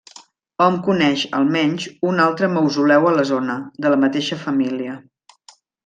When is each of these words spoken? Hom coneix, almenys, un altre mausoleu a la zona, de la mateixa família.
Hom 0.63 0.77
coneix, 0.87 1.25
almenys, 1.41 1.85
un 2.13 2.23
altre 2.25 2.51
mausoleu 2.55 3.05
a 3.11 3.13
la 3.19 3.29
zona, 3.35 3.59
de 3.85 3.93
la 3.95 4.01
mateixa 4.07 4.43
família. 4.49 4.99